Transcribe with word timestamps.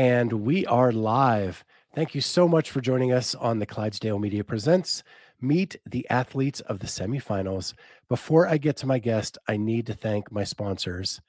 And 0.00 0.32
we 0.32 0.64
are 0.64 0.92
live. 0.92 1.62
Thank 1.94 2.14
you 2.14 2.22
so 2.22 2.48
much 2.48 2.70
for 2.70 2.80
joining 2.80 3.12
us 3.12 3.34
on 3.34 3.58
the 3.58 3.66
Clydesdale 3.66 4.18
Media 4.18 4.42
Presents 4.42 5.02
Meet 5.42 5.76
the 5.84 6.08
Athletes 6.08 6.60
of 6.60 6.78
the 6.78 6.86
Semifinals. 6.86 7.74
Before 8.08 8.48
I 8.48 8.56
get 8.56 8.78
to 8.78 8.86
my 8.86 8.98
guest, 8.98 9.36
I 9.46 9.58
need 9.58 9.84
to 9.88 9.92
thank 9.92 10.32
my 10.32 10.42
sponsors. 10.42 11.20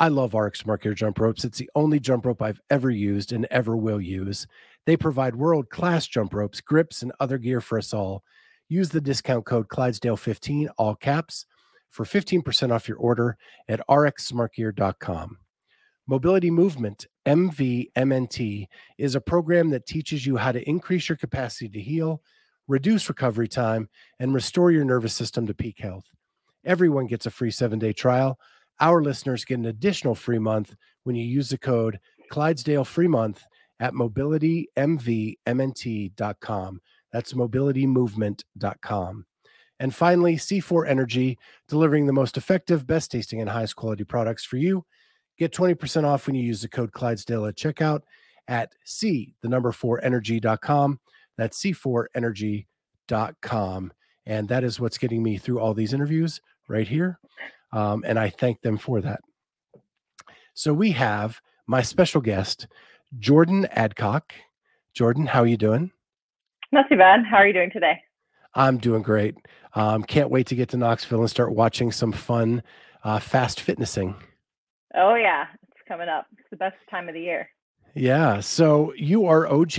I 0.00 0.08
love 0.08 0.32
RX 0.32 0.62
Gear 0.62 0.94
jump 0.94 1.18
ropes. 1.18 1.44
It's 1.44 1.58
the 1.58 1.68
only 1.74 2.00
jump 2.00 2.24
rope 2.24 2.40
I've 2.40 2.62
ever 2.70 2.90
used 2.90 3.30
and 3.30 3.44
ever 3.50 3.76
will 3.76 4.00
use. 4.00 4.46
They 4.86 4.96
provide 4.96 5.36
world 5.36 5.68
class 5.68 6.06
jump 6.06 6.32
ropes, 6.32 6.62
grips, 6.62 7.02
and 7.02 7.12
other 7.20 7.36
gear 7.36 7.60
for 7.60 7.76
us 7.76 7.92
all. 7.92 8.24
Use 8.70 8.88
the 8.88 9.02
discount 9.02 9.44
code 9.44 9.68
Clydesdale15, 9.68 10.68
all 10.78 10.94
caps, 10.94 11.44
for 11.90 12.06
15% 12.06 12.72
off 12.72 12.88
your 12.88 12.96
order 12.96 13.36
at 13.68 13.86
rxsmartgear.com. 13.86 15.36
Mobility 16.10 16.50
Movement, 16.50 17.06
MVMNT, 17.26 18.66
is 18.96 19.14
a 19.14 19.20
program 19.20 19.68
that 19.70 19.84
teaches 19.84 20.24
you 20.24 20.38
how 20.38 20.52
to 20.52 20.66
increase 20.66 21.10
your 21.10 21.16
capacity 21.16 21.68
to 21.68 21.80
heal, 21.80 22.22
reduce 22.66 23.10
recovery 23.10 23.46
time, 23.46 23.90
and 24.18 24.32
restore 24.32 24.70
your 24.70 24.86
nervous 24.86 25.12
system 25.12 25.46
to 25.46 25.52
peak 25.52 25.80
health. 25.80 26.06
Everyone 26.64 27.06
gets 27.06 27.26
a 27.26 27.30
free 27.30 27.50
seven 27.50 27.78
day 27.78 27.92
trial. 27.92 28.38
Our 28.80 29.02
listeners 29.02 29.44
get 29.44 29.58
an 29.58 29.66
additional 29.66 30.14
free 30.14 30.38
month 30.38 30.74
when 31.04 31.14
you 31.14 31.26
use 31.26 31.50
the 31.50 31.58
code 31.58 32.00
Clydesdale 32.30 32.86
Free 32.86 33.08
Month 33.08 33.44
at 33.78 33.92
mobilitymvmnt.com. 33.92 36.80
That's 37.12 37.34
mobilitymovement.com. 37.34 39.26
And 39.80 39.94
finally, 39.94 40.36
C4 40.36 40.88
Energy, 40.88 41.38
delivering 41.68 42.06
the 42.06 42.12
most 42.14 42.38
effective, 42.38 42.86
best 42.86 43.10
tasting, 43.10 43.42
and 43.42 43.50
highest 43.50 43.76
quality 43.76 44.04
products 44.04 44.44
for 44.44 44.56
you. 44.56 44.86
Get 45.38 45.52
20% 45.52 46.04
off 46.04 46.26
when 46.26 46.36
you 46.36 46.42
use 46.42 46.62
the 46.62 46.68
code 46.68 46.92
Clydesdale 46.92 47.46
at 47.46 47.56
checkout 47.56 48.00
at 48.48 48.72
C, 48.84 49.34
the 49.40 49.48
number 49.48 49.72
4 49.72 50.04
energy.com. 50.04 51.00
That's 51.36 51.62
C4energy.com. 51.62 53.92
And 54.26 54.48
that 54.48 54.64
is 54.64 54.80
what's 54.80 54.98
getting 54.98 55.22
me 55.22 55.38
through 55.38 55.60
all 55.60 55.74
these 55.74 55.94
interviews 55.94 56.40
right 56.68 56.88
here. 56.88 57.20
Um, 57.72 58.04
and 58.06 58.18
I 58.18 58.30
thank 58.30 58.62
them 58.62 58.76
for 58.76 59.00
that. 59.00 59.20
So 60.54 60.74
we 60.74 60.90
have 60.92 61.40
my 61.66 61.82
special 61.82 62.20
guest, 62.20 62.68
Jordan 63.18 63.66
Adcock. 63.70 64.34
Jordan, 64.92 65.26
how 65.26 65.42
are 65.42 65.46
you 65.46 65.56
doing? 65.56 65.92
Not 66.72 66.88
too 66.88 66.96
bad. 66.96 67.20
How 67.30 67.36
are 67.36 67.46
you 67.46 67.52
doing 67.52 67.70
today? 67.70 68.02
I'm 68.54 68.78
doing 68.78 69.02
great. 69.02 69.36
Um, 69.74 70.02
can't 70.02 70.30
wait 70.30 70.48
to 70.48 70.56
get 70.56 70.70
to 70.70 70.76
Knoxville 70.76 71.20
and 71.20 71.30
start 71.30 71.54
watching 71.54 71.92
some 71.92 72.10
fun 72.10 72.64
uh, 73.04 73.20
fast 73.20 73.60
fitnessing. 73.60 74.16
Oh 74.94 75.14
yeah, 75.14 75.46
it's 75.62 75.80
coming 75.86 76.08
up. 76.08 76.26
It's 76.38 76.48
the 76.50 76.56
best 76.56 76.76
time 76.90 77.08
of 77.08 77.14
the 77.14 77.20
year. 77.20 77.48
Yeah. 77.94 78.40
So 78.40 78.92
you 78.96 79.26
are 79.26 79.46
OG. 79.46 79.78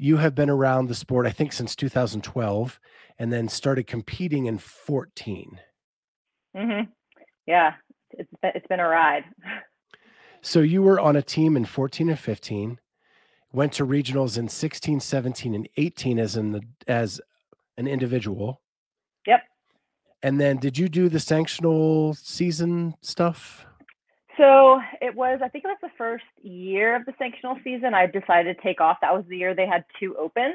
You 0.00 0.16
have 0.18 0.34
been 0.34 0.50
around 0.50 0.86
the 0.86 0.94
sport, 0.94 1.26
I 1.26 1.30
think, 1.30 1.52
since 1.52 1.74
2012, 1.74 2.78
and 3.18 3.32
then 3.32 3.48
started 3.48 3.86
competing 3.86 4.46
in 4.46 4.58
14. 4.58 5.60
Mm-hmm. 6.56 6.90
Yeah, 7.46 7.72
it's 8.10 8.30
been, 8.42 8.52
it's 8.54 8.66
been 8.68 8.80
a 8.80 8.88
ride. 8.88 9.24
So 10.40 10.60
you 10.60 10.82
were 10.82 11.00
on 11.00 11.16
a 11.16 11.22
team 11.22 11.56
in 11.56 11.64
14 11.64 12.10
and 12.10 12.18
15, 12.18 12.78
went 13.52 13.72
to 13.72 13.86
regionals 13.86 14.38
in 14.38 14.48
16, 14.48 15.00
17, 15.00 15.54
and 15.54 15.68
18 15.76 16.18
as 16.18 16.36
an 16.36 16.60
as 16.86 17.20
an 17.76 17.88
individual. 17.88 18.60
Yep. 19.26 19.40
And 20.22 20.40
then 20.40 20.58
did 20.58 20.78
you 20.78 20.88
do 20.88 21.08
the 21.08 21.18
sanctional 21.18 22.16
season 22.16 22.94
stuff? 23.00 23.66
So 24.38 24.80
it 25.00 25.14
was, 25.14 25.40
I 25.42 25.48
think 25.48 25.64
it 25.64 25.68
was 25.68 25.78
the 25.82 25.90
first 25.98 26.24
year 26.42 26.94
of 26.94 27.04
the 27.04 27.12
sanctional 27.12 27.62
season. 27.64 27.92
I 27.92 28.06
decided 28.06 28.56
to 28.56 28.62
take 28.62 28.80
off. 28.80 28.98
That 29.02 29.12
was 29.12 29.24
the 29.28 29.36
year 29.36 29.54
they 29.54 29.66
had 29.66 29.84
two 29.98 30.16
opens. 30.16 30.54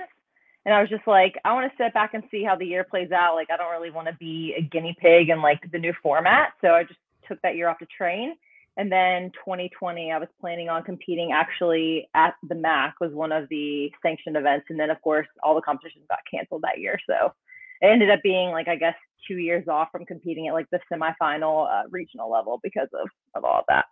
And 0.66 0.74
I 0.74 0.80
was 0.80 0.90
just 0.90 1.06
like, 1.06 1.36
I 1.44 1.54
want 1.54 1.70
to 1.70 1.84
sit 1.84 1.94
back 1.94 2.14
and 2.14 2.24
see 2.32 2.44
how 2.44 2.56
the 2.56 2.66
year 2.66 2.86
plays 2.86 3.12
out. 3.12 3.36
Like, 3.36 3.50
I 3.54 3.58
don't 3.58 3.72
really 3.72 3.92
want 3.92 4.08
to 4.08 4.16
be 4.16 4.56
a 4.58 4.62
guinea 4.62 4.96
pig 5.02 5.30
in 5.30 5.42
like 5.42 5.60
the 5.74 5.78
new 5.78 5.94
format. 6.02 6.54
So 6.62 6.70
I 6.70 6.84
just 6.84 7.00
took 7.28 7.42
that 7.42 7.58
year 7.58 7.68
off 7.68 7.80
to 7.80 7.86
train. 7.98 8.36
And 8.78 8.90
then 8.90 9.32
2020, 9.46 10.12
I 10.12 10.18
was 10.18 10.30
planning 10.40 10.70
on 10.70 10.84
competing 10.84 11.32
actually 11.34 12.08
at 12.16 12.36
the 12.48 12.56
MAC 12.56 12.96
was 13.02 13.12
one 13.12 13.34
of 13.34 13.50
the 13.50 13.92
sanctioned 14.02 14.38
events. 14.38 14.68
And 14.70 14.80
then 14.80 14.90
of 14.90 15.02
course 15.02 15.28
all 15.44 15.56
the 15.56 15.62
competitions 15.62 16.06
got 16.10 16.20
canceled 16.32 16.64
that 16.64 16.80
year. 16.80 16.98
So 17.06 17.34
it 17.82 17.88
ended 17.88 18.10
up 18.10 18.24
being 18.24 18.50
like, 18.50 18.70
I 18.70 18.78
guess 18.78 18.96
two 19.28 19.38
years 19.38 19.68
off 19.68 19.90
from 19.92 20.06
competing 20.06 20.48
at 20.48 20.54
like 20.54 20.68
the 20.72 20.80
semifinal 20.92 21.70
uh, 21.70 21.88
regional 21.90 22.32
level 22.32 22.60
because 22.64 22.90
of, 22.94 23.08
of 23.36 23.44
all 23.44 23.60
of 23.60 23.66
that. 23.68 23.86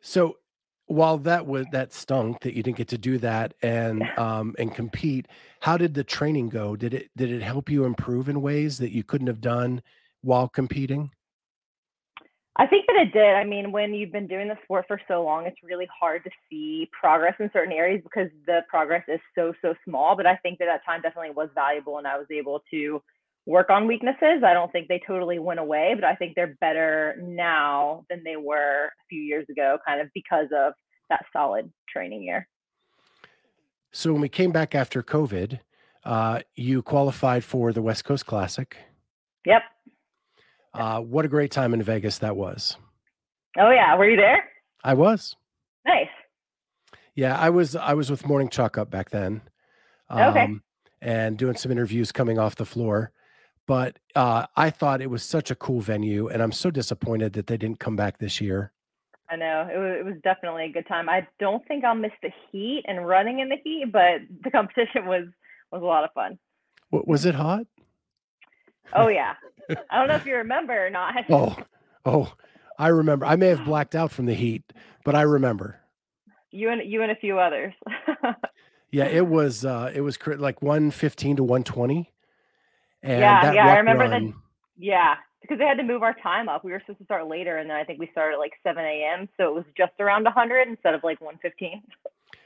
So 0.00 0.36
while 0.86 1.18
that 1.18 1.46
was 1.46 1.66
that 1.72 1.92
stunk 1.92 2.42
that 2.42 2.54
you 2.54 2.62
didn't 2.62 2.76
get 2.76 2.88
to 2.88 2.98
do 2.98 3.18
that 3.18 3.54
and 3.62 4.02
um 4.18 4.54
and 4.58 4.74
compete, 4.74 5.26
how 5.60 5.76
did 5.76 5.94
the 5.94 6.04
training 6.04 6.48
go? 6.48 6.76
Did 6.76 6.94
it 6.94 7.10
did 7.16 7.32
it 7.32 7.42
help 7.42 7.68
you 7.68 7.84
improve 7.84 8.28
in 8.28 8.40
ways 8.40 8.78
that 8.78 8.92
you 8.92 9.02
couldn't 9.02 9.26
have 9.26 9.40
done 9.40 9.82
while 10.22 10.48
competing? 10.48 11.10
I 12.58 12.66
think 12.66 12.86
that 12.86 12.96
it 12.96 13.12
did. 13.12 13.34
I 13.34 13.44
mean, 13.44 13.70
when 13.70 13.92
you've 13.92 14.12
been 14.12 14.26
doing 14.26 14.48
the 14.48 14.56
sport 14.64 14.86
for 14.88 14.98
so 15.06 15.22
long, 15.22 15.46
it's 15.46 15.62
really 15.62 15.86
hard 16.00 16.24
to 16.24 16.30
see 16.48 16.88
progress 16.98 17.34
in 17.38 17.50
certain 17.52 17.72
areas 17.72 18.00
because 18.02 18.30
the 18.46 18.60
progress 18.68 19.04
is 19.08 19.20
so, 19.34 19.52
so 19.60 19.74
small. 19.84 20.16
But 20.16 20.26
I 20.26 20.36
think 20.36 20.58
that 20.60 20.64
that 20.64 20.82
time 20.86 21.02
definitely 21.02 21.32
was 21.32 21.50
valuable 21.54 21.98
and 21.98 22.06
I 22.06 22.16
was 22.16 22.26
able 22.30 22.62
to 22.70 23.02
work 23.46 23.70
on 23.70 23.86
weaknesses. 23.86 24.42
I 24.44 24.52
don't 24.52 24.70
think 24.72 24.88
they 24.88 25.00
totally 25.06 25.38
went 25.38 25.60
away, 25.60 25.92
but 25.94 26.04
I 26.04 26.16
think 26.16 26.34
they're 26.34 26.56
better 26.60 27.16
now 27.22 28.04
than 28.10 28.22
they 28.24 28.36
were 28.36 28.86
a 28.86 29.04
few 29.08 29.22
years 29.22 29.46
ago, 29.48 29.78
kind 29.86 30.00
of 30.00 30.08
because 30.14 30.48
of 30.54 30.74
that 31.08 31.24
solid 31.32 31.72
training 31.88 32.24
year. 32.24 32.48
So 33.92 34.12
when 34.12 34.20
we 34.20 34.28
came 34.28 34.50
back 34.50 34.74
after 34.74 35.02
COVID, 35.02 35.60
uh, 36.04 36.40
you 36.54 36.82
qualified 36.82 37.44
for 37.44 37.72
the 37.72 37.80
West 37.80 38.04
Coast 38.04 38.26
Classic. 38.26 38.76
Yep. 39.46 39.62
Uh, 40.74 41.00
what 41.00 41.24
a 41.24 41.28
great 41.28 41.50
time 41.50 41.72
in 41.72 41.82
Vegas 41.82 42.18
that 42.18 42.36
was. 42.36 42.76
Oh 43.58 43.70
yeah, 43.70 43.96
were 43.96 44.08
you 44.08 44.16
there? 44.16 44.44
I 44.84 44.94
was. 44.94 45.34
Nice. 45.86 46.08
Yeah, 47.14 47.38
I 47.38 47.48
was. 47.48 47.74
I 47.74 47.94
was 47.94 48.10
with 48.10 48.26
Morning 48.26 48.50
Chalk 48.50 48.76
Up 48.76 48.90
back 48.90 49.10
then. 49.10 49.40
Um, 50.10 50.30
okay. 50.30 50.48
And 51.00 51.38
doing 51.38 51.56
some 51.56 51.72
interviews 51.72 52.12
coming 52.12 52.38
off 52.38 52.56
the 52.56 52.66
floor, 52.66 53.12
but 53.66 53.98
uh, 54.14 54.46
I 54.56 54.70
thought 54.70 55.02
it 55.02 55.10
was 55.10 55.22
such 55.22 55.50
a 55.50 55.54
cool 55.54 55.80
venue, 55.80 56.28
and 56.28 56.42
I'm 56.42 56.52
so 56.52 56.70
disappointed 56.70 57.32
that 57.34 57.46
they 57.46 57.56
didn't 57.56 57.80
come 57.80 57.96
back 57.96 58.18
this 58.18 58.40
year. 58.40 58.72
I 59.28 59.36
know 59.36 59.68
it 59.72 59.76
was, 59.76 59.96
it 60.00 60.04
was 60.04 60.14
definitely 60.22 60.66
a 60.66 60.72
good 60.72 60.86
time. 60.86 61.08
I 61.08 61.26
don't 61.40 61.66
think 61.66 61.84
I'll 61.84 61.96
miss 61.96 62.12
the 62.22 62.30
heat 62.50 62.84
and 62.86 63.06
running 63.06 63.40
in 63.40 63.48
the 63.48 63.56
heat, 63.62 63.86
but 63.92 64.20
the 64.44 64.50
competition 64.52 65.06
was 65.06 65.24
was 65.72 65.82
a 65.82 65.84
lot 65.84 66.04
of 66.04 66.12
fun. 66.12 66.38
What 66.90 67.08
was 67.08 67.24
it 67.24 67.34
hot? 67.34 67.66
Oh 68.94 69.08
yeah. 69.08 69.34
I 69.90 69.98
don't 69.98 70.08
know 70.08 70.14
if 70.14 70.26
you 70.26 70.36
remember 70.36 70.86
or 70.86 70.90
not. 70.90 71.14
oh, 71.28 71.56
oh, 72.04 72.32
I 72.78 72.88
remember. 72.88 73.26
I 73.26 73.34
may 73.34 73.48
have 73.48 73.64
blacked 73.64 73.96
out 73.96 74.12
from 74.12 74.26
the 74.26 74.34
heat, 74.34 74.72
but 75.04 75.16
I 75.16 75.22
remember. 75.22 75.80
You 76.52 76.70
and 76.70 76.88
you 76.88 77.02
and 77.02 77.10
a 77.10 77.16
few 77.16 77.38
others. 77.38 77.74
yeah, 78.90 79.06
it 79.06 79.26
was 79.26 79.64
uh 79.64 79.90
it 79.92 80.02
was 80.02 80.18
like 80.24 80.62
115 80.62 81.36
to 81.36 81.42
120. 81.42 82.12
And 83.06 83.20
yeah, 83.20 83.52
yeah, 83.52 83.66
I 83.68 83.76
remember 83.76 84.04
run, 84.04 84.26
that. 84.26 84.34
Yeah, 84.78 85.14
because 85.40 85.58
they 85.58 85.64
had 85.64 85.78
to 85.78 85.84
move 85.84 86.02
our 86.02 86.14
time 86.22 86.48
up. 86.48 86.64
We 86.64 86.72
were 86.72 86.80
supposed 86.80 86.98
to 86.98 87.04
start 87.04 87.28
later, 87.28 87.58
and 87.58 87.70
then 87.70 87.76
I 87.76 87.84
think 87.84 87.98
we 87.98 88.08
started 88.12 88.34
at 88.34 88.38
like 88.38 88.52
7 88.62 88.84
a.m. 88.84 89.28
So 89.36 89.48
it 89.48 89.54
was 89.54 89.64
just 89.76 89.92
around 90.00 90.24
100 90.24 90.68
instead 90.68 90.94
of 90.94 91.02
like 91.04 91.20
115. 91.20 91.82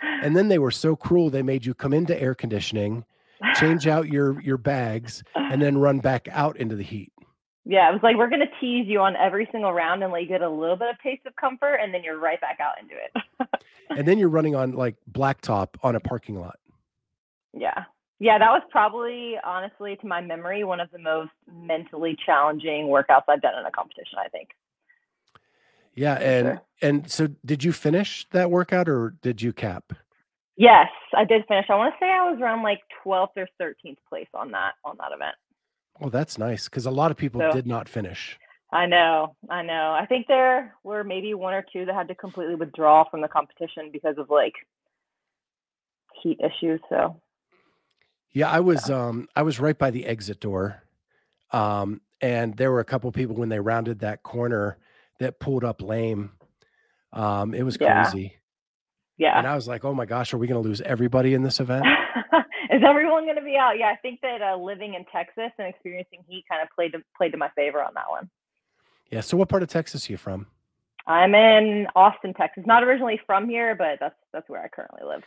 and 0.23 0.37
then 0.37 0.49
they 0.49 0.59
were 0.59 0.71
so 0.71 0.95
cruel. 0.95 1.31
They 1.31 1.43
made 1.43 1.65
you 1.65 1.75
come 1.75 1.93
into 1.93 2.21
air 2.21 2.35
conditioning 2.35 3.05
change 3.55 3.87
out 3.87 4.09
your 4.09 4.41
your 4.41 4.59
bags, 4.59 5.23
and 5.35 5.61
then 5.61 5.79
run 5.79 5.99
back 5.99 6.29
out 6.31 6.57
into 6.57 6.77
the 6.77 6.83
heat. 6.83 7.13
Yeah, 7.65 7.89
it 7.91 7.93
was 7.93 8.03
like 8.03 8.17
we're 8.17 8.31
gonna 8.31 8.51
tease 8.61 8.87
you 8.87 9.01
on 9.01 9.17
every 9.17 9.49
single 9.53 9.73
round 9.73 10.03
and 10.03 10.13
let 10.13 10.23
you 10.23 10.29
get 10.29 10.43
a 10.43 10.49
little 10.49 10.77
bit 10.77 10.89
of 10.89 10.97
taste 11.03 11.27
of 11.27 11.37
comfort, 11.37 11.77
and 11.77 11.93
then 11.93 12.03
you're 12.03 12.19
right 12.19 12.41
back 12.41 12.59
out 12.61 12.75
into 12.81 12.95
it. 12.95 13.63
and 13.91 14.07
then 14.07 14.19
you're 14.19 14.29
running 14.39 14.55
on 14.55 14.73
like 14.73 14.97
blacktop 15.11 15.69
on 15.83 15.97
a 15.97 16.01
parking 16.01 16.39
lot. 16.39 16.59
Yeah. 17.53 17.85
Yeah, 18.21 18.39
that 18.39 18.51
was 18.51 18.63
probably 18.71 19.37
honestly 19.43 19.97
to 19.97 20.07
my 20.07 20.21
memory 20.21 20.63
one 20.63 20.79
of 20.79 20.91
the 20.93 20.99
most 20.99 21.31
mentally 21.51 22.17
challenging 22.25 22.87
workouts 22.87 23.23
I've 23.29 23.41
done 23.41 23.59
in 23.59 23.65
a 23.65 23.71
competition, 23.71 24.19
I 24.23 24.29
think. 24.29 24.51
Yeah, 25.95 26.15
and 26.15 26.47
sure. 26.47 26.63
and 26.83 27.11
so 27.11 27.29
did 27.45 27.65
you 27.65 27.73
finish 27.73 28.27
that 28.31 28.51
workout 28.51 28.89
or 28.91 29.15
did 29.23 29.41
you 29.41 29.55
cap? 29.55 29.95
Yes, 30.57 30.89
I 31.17 31.25
did 31.25 31.47
finish. 31.49 31.65
I 31.71 31.77
want 31.77 31.95
to 31.95 31.99
say 31.99 32.11
I 32.11 32.31
was 32.31 32.39
around 32.41 32.63
like 32.63 32.81
12th 33.05 33.31
or 33.39 33.49
13th 33.61 33.97
place 34.07 34.29
on 34.35 34.51
that 34.51 34.75
on 34.85 34.97
that 34.99 35.13
event. 35.15 35.35
Well, 35.99 36.11
that's 36.11 36.37
nice 36.37 36.65
because 36.65 36.85
a 36.85 36.91
lot 36.91 37.11
of 37.11 37.17
people 37.17 37.41
so, 37.41 37.51
did 37.53 37.67
not 37.67 37.89
finish. 37.89 38.39
I 38.71 38.85
know, 38.85 39.35
I 39.49 39.63
know. 39.63 39.97
I 39.99 40.05
think 40.07 40.27
there 40.27 40.75
were 40.85 41.05
maybe 41.05 41.33
one 41.33 41.55
or 41.55 41.65
two 41.73 41.87
that 41.87 41.95
had 41.95 42.09
to 42.09 42.15
completely 42.15 42.55
withdraw 42.55 43.09
from 43.09 43.23
the 43.23 43.29
competition 43.29 43.91
because 43.91 44.17
of 44.19 44.29
like 44.29 44.55
heat 46.23 46.39
issues. 46.41 46.81
So 46.91 47.17
yeah, 48.33 48.51
I 48.51 48.61
was 48.61 48.91
um 48.91 49.29
I 49.35 49.43
was 49.43 49.61
right 49.61 49.79
by 49.79 49.91
the 49.91 50.07
exit 50.07 50.41
door. 50.41 50.83
Um 51.53 52.01
and 52.21 52.57
there 52.57 52.71
were 52.71 52.81
a 52.81 52.85
couple 52.85 53.11
people 53.13 53.37
when 53.37 53.49
they 53.49 53.61
rounded 53.61 54.01
that 54.01 54.23
corner 54.23 54.79
that 55.19 55.41
pulled 55.41 55.65
up 55.65 55.83
lame. 55.83 56.33
Um 57.13 57.55
it 57.55 57.63
was 57.63 57.77
crazy. 57.77 58.23
Yeah. 58.23 58.29
Yeah. 59.21 59.37
And 59.37 59.47
I 59.47 59.55
was 59.55 59.69
like, 59.69 59.85
oh 59.85 59.93
my 59.93 60.07
gosh, 60.07 60.33
are 60.33 60.39
we 60.39 60.47
going 60.47 60.63
to 60.63 60.67
lose 60.67 60.81
everybody 60.81 61.35
in 61.35 61.43
this 61.43 61.61
event? 61.61 61.85
Is 62.71 62.83
everyone 62.83 63.25
going 63.25 63.37
to 63.37 63.43
be 63.43 63.55
out? 63.55 63.79
Yeah, 63.79 63.89
I 63.89 63.97
think 63.97 64.21
that 64.23 64.41
uh, 64.41 64.57
living 64.57 64.95
in 64.95 65.05
Texas 65.13 65.53
and 65.59 65.69
experiencing 65.69 66.21
heat 66.27 66.47
kind 66.49 66.63
of 66.63 66.69
played 66.75 66.93
to, 66.93 67.03
played 67.19 67.33
to 67.33 67.37
my 67.37 67.51
favor 67.51 67.83
on 67.83 67.93
that 67.97 68.09
one. 68.09 68.31
Yeah. 69.11 69.21
So, 69.21 69.37
what 69.37 69.51
part 69.51 69.63
of 69.63 69.69
Texas 69.69 70.09
are 70.09 70.13
you 70.13 70.17
from? 70.17 70.47
I'm 71.07 71.35
in 71.35 71.87
Austin, 71.95 72.33
Texas. 72.33 72.65
Not 72.67 72.83
originally 72.83 73.21
from 73.27 73.47
here, 73.47 73.75
but 73.75 73.99
that's 74.01 74.15
that's 74.33 74.49
where 74.49 74.63
I 74.63 74.69
currently 74.69 75.03
live. 75.07 75.23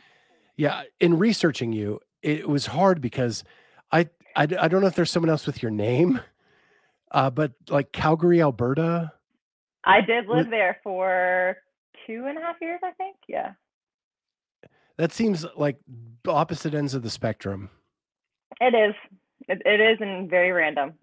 Yeah. 0.58 0.84
In 1.00 1.20
researching 1.20 1.72
you, 1.72 2.00
it 2.24 2.50
was 2.50 2.68
hard 2.68 3.02
because 3.02 3.44
I 3.92 4.10
I, 4.36 4.44
I 4.44 4.68
don't 4.68 4.82
know 4.82 4.88
if 4.88 4.96
there's 4.96 5.12
someone 5.12 5.30
else 5.30 5.46
with 5.46 5.62
your 5.62 5.72
name, 5.72 6.20
uh, 7.12 7.30
but 7.30 7.54
like 7.70 7.92
Calgary, 7.92 8.42
Alberta. 8.42 9.12
I 9.86 10.02
did 10.02 10.28
live 10.28 10.50
there 10.50 10.80
for 10.82 11.58
two 12.08 12.26
and 12.28 12.38
a 12.38 12.42
half 12.42 12.56
years, 12.62 12.80
I 12.84 12.92
think. 12.92 13.18
Yeah. 13.28 13.52
That 14.98 15.12
seems 15.12 15.46
like 15.58 15.78
opposite 16.28 16.74
ends 16.74 16.94
of 16.94 17.04
the 17.04 17.10
spectrum. 17.10 17.70
It 18.62 18.74
is. 18.74 18.96
It, 19.50 19.62
it 19.66 19.82
is 19.82 19.98
and 20.00 20.30
very 20.30 20.52
random. 20.52 20.94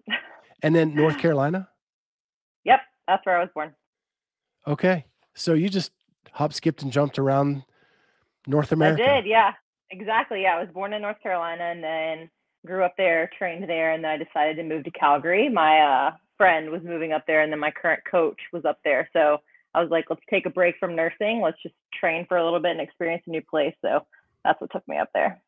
and 0.63 0.75
then 0.75 0.95
North 0.95 1.17
Carolina? 1.19 1.69
Yep. 2.63 2.79
That's 3.07 3.25
where 3.25 3.37
I 3.37 3.41
was 3.41 3.49
born. 3.53 3.73
Okay. 4.67 5.05
So 5.35 5.53
you 5.53 5.69
just 5.69 5.91
hop, 6.31 6.53
skipped, 6.53 6.81
and 6.81 6.91
jumped 6.91 7.19
around 7.19 7.63
North 8.47 8.71
America. 8.71 9.03
I 9.03 9.21
did. 9.21 9.29
Yeah. 9.29 9.51
Exactly. 9.91 10.43
Yeah. 10.43 10.55
I 10.55 10.59
was 10.59 10.69
born 10.73 10.93
in 10.93 11.01
North 11.01 11.21
Carolina 11.21 11.63
and 11.63 11.83
then 11.83 12.29
grew 12.65 12.83
up 12.83 12.93
there, 12.97 13.29
trained 13.37 13.69
there, 13.69 13.91
and 13.91 14.03
then 14.03 14.11
I 14.11 14.17
decided 14.17 14.55
to 14.57 14.63
move 14.63 14.83
to 14.85 14.91
Calgary. 14.91 15.49
My 15.49 15.79
uh, 15.79 16.11
friend 16.37 16.69
was 16.69 16.81
moving 16.83 17.11
up 17.11 17.25
there, 17.27 17.41
and 17.41 17.51
then 17.51 17.59
my 17.59 17.71
current 17.71 18.01
coach 18.09 18.39
was 18.53 18.65
up 18.65 18.79
there. 18.83 19.09
So 19.13 19.37
I 19.73 19.81
was 19.81 19.89
like, 19.89 20.05
let's 20.09 20.21
take 20.29 20.45
a 20.45 20.49
break 20.49 20.75
from 20.79 20.95
nursing. 20.95 21.41
Let's 21.43 21.61
just 21.61 21.75
train 21.99 22.25
for 22.27 22.37
a 22.37 22.43
little 22.43 22.59
bit 22.59 22.71
and 22.71 22.81
experience 22.81 23.23
a 23.27 23.31
new 23.31 23.41
place. 23.41 23.73
So 23.81 24.05
that's 24.43 24.59
what 24.61 24.71
took 24.71 24.87
me 24.87 24.97
up 24.97 25.09
there. 25.13 25.41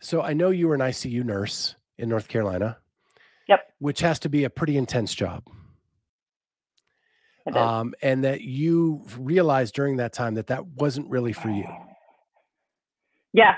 So 0.00 0.22
I 0.22 0.32
know 0.32 0.50
you 0.50 0.68
were 0.68 0.74
an 0.74 0.80
ICU 0.80 1.24
nurse 1.24 1.76
in 1.98 2.08
North 2.08 2.28
Carolina. 2.28 2.78
Yep. 3.48 3.60
Which 3.78 4.00
has 4.00 4.18
to 4.20 4.28
be 4.28 4.44
a 4.44 4.50
pretty 4.50 4.76
intense 4.76 5.14
job. 5.14 5.44
Um, 7.52 7.94
and 8.00 8.22
that 8.22 8.42
you 8.42 9.04
realized 9.18 9.74
during 9.74 9.96
that 9.96 10.12
time 10.12 10.34
that 10.34 10.48
that 10.48 10.66
wasn't 10.66 11.10
really 11.10 11.32
for 11.32 11.48
you. 11.48 11.66
Yeah. 13.32 13.54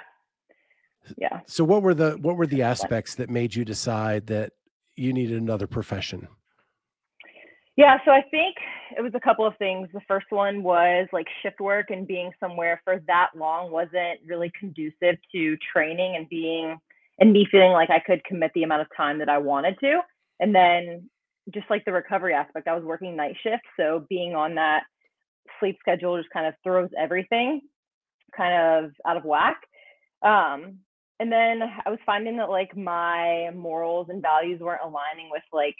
Yeah. 1.16 1.40
So 1.46 1.64
what 1.64 1.82
were 1.82 1.94
the 1.94 2.12
what 2.12 2.36
were 2.36 2.46
the 2.46 2.62
aspects 2.62 3.14
that 3.16 3.28
made 3.28 3.54
you 3.54 3.64
decide 3.64 4.26
that 4.28 4.52
you 4.96 5.12
needed 5.12 5.40
another 5.40 5.66
profession? 5.66 6.28
Yeah, 7.76 7.96
so 8.04 8.10
I 8.10 8.22
think 8.30 8.56
it 8.96 9.00
was 9.00 9.12
a 9.14 9.20
couple 9.20 9.46
of 9.46 9.56
things. 9.56 9.88
The 9.94 10.02
first 10.06 10.26
one 10.28 10.62
was 10.62 11.08
like 11.12 11.26
shift 11.42 11.58
work 11.58 11.86
and 11.88 12.06
being 12.06 12.30
somewhere 12.38 12.80
for 12.84 13.00
that 13.06 13.30
long 13.34 13.70
wasn't 13.70 14.20
really 14.26 14.52
conducive 14.58 15.16
to 15.32 15.56
training 15.72 16.16
and 16.16 16.28
being 16.28 16.76
and 17.18 17.32
me 17.32 17.46
feeling 17.50 17.72
like 17.72 17.88
I 17.88 18.00
could 18.00 18.22
commit 18.24 18.50
the 18.54 18.62
amount 18.62 18.82
of 18.82 18.88
time 18.96 19.18
that 19.18 19.28
I 19.28 19.38
wanted 19.38 19.78
to. 19.80 20.00
And 20.40 20.54
then 20.54 21.08
just 21.52 21.68
like 21.70 21.84
the 21.84 21.92
recovery 21.92 22.34
aspect, 22.34 22.68
I 22.68 22.74
was 22.74 22.84
working 22.84 23.16
night 23.16 23.36
shift, 23.42 23.64
so 23.78 24.04
being 24.08 24.34
on 24.34 24.54
that 24.56 24.82
sleep 25.58 25.76
schedule 25.80 26.18
just 26.18 26.30
kind 26.30 26.46
of 26.46 26.54
throws 26.62 26.90
everything 26.98 27.62
kind 28.36 28.84
of 28.84 28.92
out 29.06 29.16
of 29.16 29.24
whack. 29.24 29.60
Um, 30.22 30.78
and 31.20 31.30
then 31.30 31.60
I 31.86 31.90
was 31.90 31.98
finding 32.04 32.36
that 32.38 32.50
like 32.50 32.76
my 32.76 33.50
morals 33.54 34.08
and 34.10 34.22
values 34.22 34.60
weren't 34.60 34.82
aligning 34.84 35.28
with 35.30 35.42
like 35.52 35.76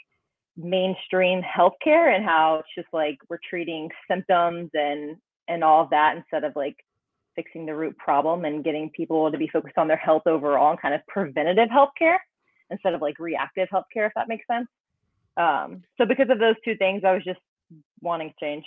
mainstream 0.55 1.41
healthcare 1.41 2.15
and 2.15 2.23
how 2.23 2.59
it's 2.59 2.69
just 2.75 2.87
like 2.93 3.17
we're 3.29 3.39
treating 3.49 3.89
symptoms 4.09 4.69
and 4.73 5.17
and 5.47 5.63
all 5.63 5.83
of 5.83 5.89
that 5.89 6.15
instead 6.15 6.43
of 6.43 6.55
like 6.55 6.75
fixing 7.35 7.65
the 7.65 7.75
root 7.75 7.97
problem 7.97 8.45
and 8.45 8.63
getting 8.63 8.89
people 8.95 9.31
to 9.31 9.37
be 9.37 9.49
focused 9.51 9.77
on 9.77 9.87
their 9.87 9.97
health 9.97 10.21
overall 10.27 10.71
and 10.71 10.81
kind 10.81 10.93
of 10.93 11.01
preventative 11.07 11.69
healthcare 11.69 12.17
instead 12.69 12.93
of 12.93 13.01
like 13.01 13.19
reactive 13.19 13.67
healthcare 13.73 14.05
if 14.05 14.13
that 14.15 14.29
makes 14.29 14.45
sense 14.49 14.67
um, 15.37 15.81
so 15.97 16.05
because 16.05 16.29
of 16.29 16.39
those 16.39 16.55
two 16.63 16.77
things 16.77 17.01
i 17.03 17.11
was 17.11 17.23
just 17.23 17.39
wanting 18.01 18.29
to 18.29 18.45
change 18.45 18.63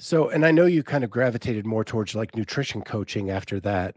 so 0.00 0.28
and 0.30 0.44
i 0.44 0.50
know 0.50 0.66
you 0.66 0.82
kind 0.82 1.04
of 1.04 1.10
gravitated 1.10 1.66
more 1.66 1.84
towards 1.84 2.14
like 2.14 2.34
nutrition 2.36 2.82
coaching 2.82 3.30
after 3.30 3.60
that 3.60 3.96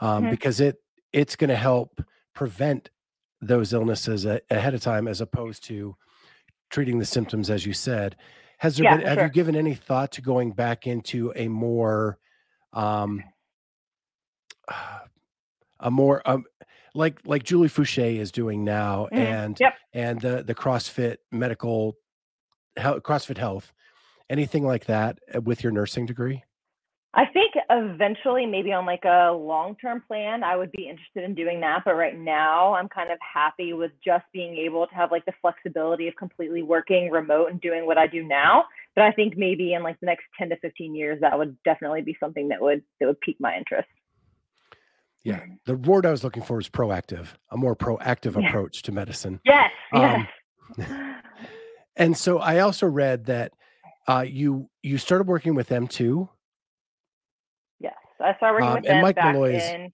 um, 0.00 0.22
mm-hmm. 0.22 0.30
because 0.30 0.60
it 0.60 0.76
it's 1.12 1.36
going 1.36 1.50
to 1.50 1.56
help 1.56 2.00
prevent 2.34 2.90
those 3.40 3.72
illnesses 3.72 4.24
a, 4.24 4.40
ahead 4.50 4.74
of 4.74 4.80
time 4.80 5.06
as 5.06 5.20
opposed 5.20 5.64
to 5.64 5.94
treating 6.70 6.98
the 6.98 7.04
symptoms 7.04 7.50
as 7.50 7.66
you 7.66 7.72
said 7.72 8.16
has 8.58 8.76
there 8.76 8.84
yeah, 8.84 8.96
been 8.96 9.06
have 9.06 9.16
sure. 9.16 9.24
you 9.24 9.30
given 9.30 9.56
any 9.56 9.74
thought 9.74 10.12
to 10.12 10.22
going 10.22 10.52
back 10.52 10.86
into 10.86 11.32
a 11.36 11.48
more 11.48 12.18
um 12.72 13.22
a 15.80 15.90
more 15.90 16.22
um 16.24 16.44
like 16.94 17.20
like 17.24 17.42
Julie 17.42 17.68
Foucher 17.68 18.18
is 18.18 18.30
doing 18.30 18.64
now 18.64 19.06
mm-hmm. 19.06 19.16
and 19.16 19.56
yep. 19.60 19.74
and 19.92 20.20
the 20.20 20.42
the 20.42 20.54
CrossFit 20.54 21.16
medical 21.30 21.96
health, 22.76 23.02
CrossFit 23.02 23.38
health 23.38 23.72
anything 24.32 24.64
like 24.64 24.86
that 24.86 25.18
uh, 25.34 25.40
with 25.40 25.62
your 25.62 25.70
nursing 25.70 26.06
degree 26.06 26.42
I 27.14 27.26
think 27.26 27.52
eventually, 27.68 28.46
maybe 28.46 28.72
on 28.72 28.86
like 28.86 29.04
a 29.04 29.32
long 29.32 29.76
term 29.76 30.02
plan, 30.06 30.42
I 30.42 30.56
would 30.56 30.72
be 30.72 30.88
interested 30.88 31.24
in 31.24 31.34
doing 31.34 31.60
that. 31.60 31.82
But 31.84 31.94
right 31.94 32.18
now, 32.18 32.72
I'm 32.72 32.88
kind 32.88 33.12
of 33.12 33.18
happy 33.20 33.74
with 33.74 33.90
just 34.02 34.24
being 34.32 34.56
able 34.56 34.86
to 34.86 34.94
have 34.94 35.10
like 35.10 35.26
the 35.26 35.34
flexibility 35.42 36.08
of 36.08 36.16
completely 36.16 36.62
working 36.62 37.10
remote 37.10 37.50
and 37.50 37.60
doing 37.60 37.84
what 37.84 37.98
I 37.98 38.06
do 38.06 38.24
now. 38.24 38.64
But 38.96 39.04
I 39.04 39.12
think 39.12 39.36
maybe 39.36 39.74
in 39.74 39.82
like 39.82 40.00
the 40.00 40.06
next 40.06 40.24
10 40.38 40.48
to 40.50 40.56
15 40.56 40.94
years, 40.94 41.20
that 41.20 41.36
would 41.36 41.54
definitely 41.64 42.00
be 42.00 42.16
something 42.18 42.48
that 42.48 42.62
would 42.62 42.82
that 42.98 43.06
would 43.06 43.20
pique 43.20 43.40
my 43.40 43.58
interest. 43.58 43.88
Yeah, 45.22 45.40
the 45.66 45.76
word 45.76 46.06
I 46.06 46.10
was 46.10 46.24
looking 46.24 46.42
for 46.42 46.58
is 46.60 46.70
proactive, 46.70 47.28
a 47.50 47.58
more 47.58 47.76
proactive 47.76 48.40
yeah. 48.40 48.48
approach 48.48 48.80
to 48.82 48.92
medicine. 48.92 49.38
Yes, 49.44 49.70
um, 49.92 50.26
yes. 50.78 50.90
and 51.96 52.16
so 52.16 52.38
I 52.38 52.60
also 52.60 52.86
read 52.86 53.26
that 53.26 53.52
uh, 54.08 54.24
you 54.26 54.68
you 54.82 54.98
started 54.98 55.26
working 55.26 55.54
with 55.54 55.68
them 55.68 55.86
too 55.86 56.28
Yes, 57.80 57.94
I 58.20 58.36
started 58.36 58.54
working 58.54 58.68
um, 58.68 58.74
with 58.82 58.90
and 58.90 59.02
Mike 59.02 59.16
Molloy's 59.16 59.90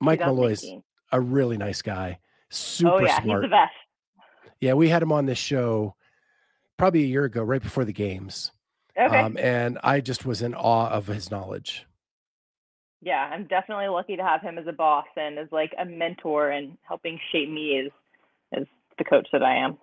Mike 0.00 0.20
Molloy's 0.20 0.64
a 1.12 1.20
really 1.20 1.56
nice 1.56 1.82
guy. 1.82 2.18
Super 2.50 2.94
oh, 2.94 3.00
yeah, 3.00 3.22
smart. 3.22 3.42
He's 3.42 3.50
the 3.50 3.54
best. 3.54 3.72
Yeah, 4.60 4.74
we 4.74 4.88
had 4.88 5.02
him 5.02 5.12
on 5.12 5.26
this 5.26 5.38
show 5.38 5.94
probably 6.78 7.04
a 7.04 7.06
year 7.06 7.24
ago, 7.24 7.42
right 7.42 7.62
before 7.62 7.84
the 7.84 7.92
games. 7.92 8.52
Okay. 8.98 9.16
Um, 9.16 9.36
and 9.38 9.78
I 9.82 10.00
just 10.00 10.26
was 10.26 10.42
in 10.42 10.54
awe 10.54 10.88
of 10.88 11.06
his 11.06 11.30
knowledge. 11.30 11.86
Yeah, 13.00 13.28
I'm 13.32 13.46
definitely 13.46 13.88
lucky 13.88 14.16
to 14.16 14.22
have 14.22 14.42
him 14.42 14.58
as 14.58 14.66
a 14.66 14.72
boss 14.72 15.06
and 15.16 15.38
as 15.38 15.48
like 15.50 15.72
a 15.78 15.84
mentor 15.84 16.50
and 16.50 16.76
helping 16.82 17.18
shape 17.30 17.50
me 17.50 17.86
as 17.86 18.60
as 18.60 18.66
the 18.98 19.04
coach 19.04 19.28
that 19.32 19.42
I 19.42 19.56
am. 19.56 19.78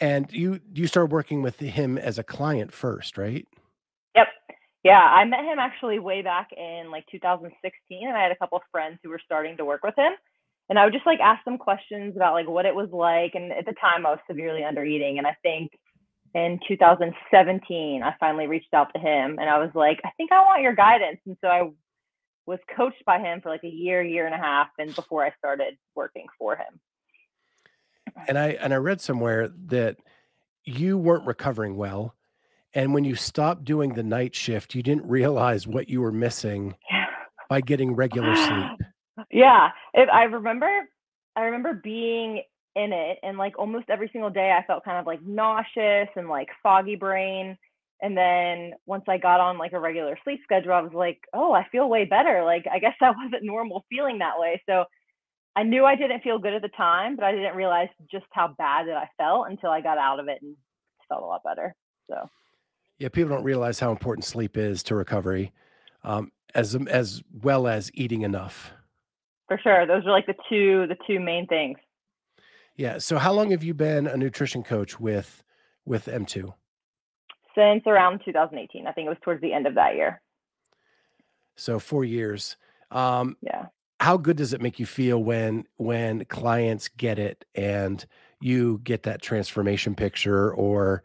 And 0.00 0.32
you 0.32 0.60
you 0.74 0.86
started 0.86 1.12
working 1.12 1.42
with 1.42 1.58
him 1.58 1.98
as 1.98 2.18
a 2.18 2.24
client 2.24 2.72
first, 2.72 3.16
right? 3.16 3.46
Yep. 4.16 4.26
Yeah, 4.84 5.00
I 5.00 5.24
met 5.24 5.44
him 5.44 5.58
actually 5.58 5.98
way 6.00 6.22
back 6.22 6.50
in 6.56 6.90
like 6.90 7.04
2016, 7.10 8.08
and 8.08 8.16
I 8.16 8.22
had 8.22 8.32
a 8.32 8.36
couple 8.36 8.56
of 8.56 8.62
friends 8.72 8.98
who 9.02 9.10
were 9.10 9.20
starting 9.24 9.56
to 9.58 9.64
work 9.64 9.82
with 9.84 9.94
him. 9.96 10.12
And 10.68 10.78
I 10.78 10.84
would 10.84 10.92
just 10.92 11.06
like 11.06 11.20
ask 11.20 11.44
them 11.44 11.58
questions 11.58 12.16
about 12.16 12.34
like 12.34 12.48
what 12.48 12.66
it 12.66 12.74
was 12.74 12.88
like. 12.90 13.34
And 13.34 13.52
at 13.52 13.66
the 13.66 13.74
time, 13.80 14.06
I 14.06 14.10
was 14.10 14.20
severely 14.28 14.64
under 14.64 14.84
eating. 14.84 15.18
And 15.18 15.26
I 15.26 15.36
think 15.42 15.72
in 16.34 16.58
2017, 16.66 18.02
I 18.02 18.14
finally 18.18 18.46
reached 18.46 18.72
out 18.72 18.88
to 18.94 19.00
him 19.00 19.38
and 19.38 19.50
I 19.50 19.58
was 19.58 19.70
like, 19.74 20.00
I 20.04 20.10
think 20.16 20.32
I 20.32 20.40
want 20.40 20.62
your 20.62 20.74
guidance. 20.74 21.20
And 21.26 21.36
so 21.42 21.48
I 21.48 21.70
was 22.46 22.58
coached 22.76 23.04
by 23.04 23.18
him 23.18 23.40
for 23.40 23.50
like 23.50 23.64
a 23.64 23.68
year, 23.68 24.02
year 24.02 24.26
and 24.26 24.34
a 24.34 24.38
half, 24.38 24.68
and 24.78 24.94
before 24.94 25.24
I 25.24 25.32
started 25.38 25.76
working 25.94 26.26
for 26.38 26.56
him. 26.56 26.80
And 28.28 28.38
I 28.38 28.50
and 28.50 28.72
I 28.72 28.76
read 28.76 29.00
somewhere 29.00 29.48
that 29.66 29.96
you 30.64 30.96
weren't 30.96 31.26
recovering 31.26 31.76
well 31.76 32.14
and 32.74 32.94
when 32.94 33.04
you 33.04 33.14
stopped 33.14 33.64
doing 33.64 33.92
the 33.92 34.02
night 34.02 34.34
shift, 34.34 34.74
you 34.74 34.82
didn't 34.82 35.06
realize 35.06 35.66
what 35.66 35.88
you 35.88 36.00
were 36.00 36.12
missing 36.12 36.74
by 37.48 37.60
getting 37.60 37.94
regular 37.94 38.34
sleep. 38.36 38.70
Yeah. 39.30 39.68
If 39.92 40.08
I 40.08 40.24
remember, 40.24 40.88
I 41.36 41.42
remember 41.42 41.74
being 41.74 42.42
in 42.74 42.92
it 42.94 43.18
and 43.22 43.36
like 43.36 43.58
almost 43.58 43.90
every 43.90 44.08
single 44.10 44.30
day 44.30 44.50
I 44.50 44.64
felt 44.64 44.84
kind 44.84 44.98
of 44.98 45.06
like 45.06 45.22
nauseous 45.22 46.08
and 46.16 46.30
like 46.30 46.48
foggy 46.62 46.96
brain. 46.96 47.56
And 48.00 48.16
then 48.16 48.72
once 48.86 49.04
I 49.08 49.18
got 49.18 49.38
on 49.38 49.58
like 49.58 49.74
a 49.74 49.78
regular 49.78 50.18
sleep 50.24 50.40
schedule, 50.44 50.72
I 50.72 50.80
was 50.80 50.94
like, 50.94 51.20
oh, 51.34 51.52
I 51.52 51.66
feel 51.70 51.90
way 51.90 52.06
better. 52.06 52.42
Like, 52.42 52.64
I 52.72 52.78
guess 52.78 52.94
that 53.00 53.14
wasn't 53.22 53.44
normal 53.44 53.84
feeling 53.90 54.18
that 54.18 54.38
way. 54.38 54.60
So 54.66 54.84
I 55.54 55.62
knew 55.62 55.84
I 55.84 55.96
didn't 55.96 56.22
feel 56.22 56.38
good 56.38 56.54
at 56.54 56.62
the 56.62 56.68
time, 56.68 57.16
but 57.16 57.24
I 57.24 57.32
didn't 57.32 57.56
realize 57.56 57.88
just 58.10 58.24
how 58.30 58.54
bad 58.56 58.88
that 58.88 58.96
I 58.96 59.08
felt 59.18 59.48
until 59.50 59.70
I 59.70 59.80
got 59.80 59.98
out 59.98 60.18
of 60.18 60.28
it 60.28 60.40
and 60.42 60.56
felt 61.08 61.22
a 61.22 61.26
lot 61.26 61.42
better. 61.44 61.74
So 62.08 62.28
yeah, 62.98 63.08
people 63.08 63.34
don't 63.34 63.44
realize 63.44 63.80
how 63.80 63.90
important 63.90 64.24
sleep 64.24 64.56
is 64.56 64.82
to 64.84 64.94
recovery, 64.94 65.52
um, 66.04 66.32
as 66.54 66.74
as 66.88 67.22
well 67.42 67.66
as 67.66 67.90
eating 67.94 68.22
enough. 68.22 68.72
For 69.48 69.58
sure, 69.62 69.86
those 69.86 70.06
are 70.06 70.10
like 70.10 70.26
the 70.26 70.34
two 70.48 70.86
the 70.86 70.96
two 71.06 71.20
main 71.20 71.46
things. 71.46 71.78
Yeah. 72.76 72.98
So, 72.98 73.18
how 73.18 73.32
long 73.32 73.50
have 73.50 73.62
you 73.62 73.74
been 73.74 74.06
a 74.06 74.16
nutrition 74.16 74.62
coach 74.62 74.98
with 74.98 75.42
with 75.84 76.06
M2? 76.06 76.54
Since 77.54 77.82
around 77.86 78.22
2018. 78.24 78.86
I 78.86 78.92
think 78.92 79.06
it 79.06 79.10
was 79.10 79.18
towards 79.22 79.42
the 79.42 79.52
end 79.52 79.66
of 79.66 79.74
that 79.74 79.94
year. 79.94 80.22
So 81.56 81.78
four 81.78 82.04
years. 82.04 82.56
Um, 82.90 83.36
Yeah. 83.42 83.66
How 84.02 84.16
good 84.16 84.36
does 84.36 84.52
it 84.52 84.60
make 84.60 84.80
you 84.80 84.86
feel 84.86 85.22
when 85.22 85.64
when 85.76 86.24
clients 86.24 86.88
get 86.88 87.20
it 87.20 87.44
and 87.54 88.04
you 88.40 88.80
get 88.82 89.04
that 89.04 89.22
transformation 89.22 89.94
picture 89.94 90.52
or 90.52 91.04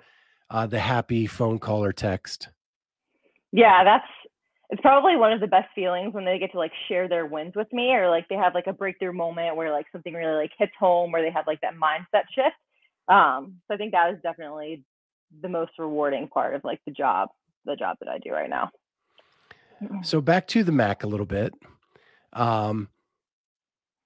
uh, 0.50 0.66
the 0.66 0.80
happy 0.80 1.28
phone 1.28 1.60
call 1.60 1.84
or 1.84 1.94
text? 1.94 2.50
Yeah, 3.52 3.84
that's 3.84 4.08
it's 4.72 4.82
probably 4.82 5.16
one 5.16 5.32
of 5.32 5.40
the 5.42 5.48
best 5.48 5.68
feelings 5.76 6.16
when 6.16 6.26
they 6.26 6.40
get 6.40 6.52
to 6.54 6.58
like 6.58 6.72
share 6.88 7.08
their 7.08 7.28
wins 7.28 7.54
with 7.56 7.72
me 7.72 7.94
or 7.94 8.10
like 8.10 8.28
they 8.30 8.36
have 8.36 8.56
like 8.56 8.66
a 8.66 8.74
breakthrough 8.74 9.14
moment 9.14 9.56
where 9.56 9.72
like 9.72 9.86
something 9.92 10.16
really 10.16 10.36
like 10.36 10.52
hits 10.58 10.74
home 10.80 11.14
or 11.14 11.22
they 11.22 11.30
have 11.30 11.46
like 11.46 11.62
that 11.62 11.76
mindset 11.76 12.24
shift. 12.34 12.56
Um, 13.08 13.58
so 13.68 13.76
I 13.76 13.78
think 13.78 13.92
that 13.92 14.12
is 14.12 14.18
definitely 14.24 14.84
the 15.44 15.50
most 15.50 15.74
rewarding 15.78 16.30
part 16.30 16.56
of 16.56 16.64
like 16.64 16.82
the 16.88 16.94
job, 16.94 17.30
the 17.64 17.76
job 17.76 17.98
that 18.00 18.10
I 18.10 18.18
do 18.18 18.32
right 18.32 18.50
now. 18.50 18.72
So 20.02 20.20
back 20.20 20.48
to 20.48 20.64
the 20.64 20.72
Mac 20.72 21.04
a 21.04 21.08
little 21.08 21.28
bit. 21.28 21.54
Um, 22.38 22.90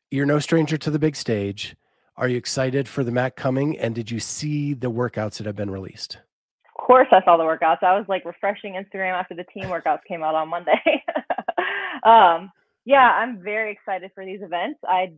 you're 0.09 0.25
no 0.25 0.39
stranger 0.39 0.77
to 0.77 0.89
the 0.89 0.99
big 0.99 1.15
stage. 1.15 1.75
Are 2.17 2.27
you 2.27 2.37
excited 2.37 2.87
for 2.87 3.03
the 3.03 3.11
Mac 3.11 3.35
coming? 3.35 3.77
And 3.77 3.93
did 3.93 4.09
you 4.09 4.19
see 4.19 4.73
the 4.73 4.91
workouts 4.91 5.37
that 5.37 5.45
have 5.45 5.55
been 5.55 5.69
released? 5.69 6.17
Of 6.65 6.85
course, 6.85 7.07
I 7.11 7.23
saw 7.23 7.37
the 7.37 7.43
workouts. 7.43 7.83
I 7.83 7.97
was 7.97 8.05
like 8.07 8.25
refreshing 8.25 8.73
Instagram 8.73 9.13
after 9.13 9.35
the 9.35 9.45
team 9.53 9.65
workouts 9.65 9.99
came 10.07 10.23
out 10.23 10.35
on 10.35 10.49
Monday. 10.49 10.81
um, 12.03 12.51
yeah, 12.85 13.11
I'm 13.11 13.41
very 13.41 13.71
excited 13.71 14.11
for 14.13 14.25
these 14.25 14.41
events. 14.41 14.79
I 14.87 15.13